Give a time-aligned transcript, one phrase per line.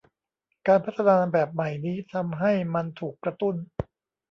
[0.67, 3.55] การพัฒนาแบบใหม่นี้ทำให้มันถูกกระตุ้น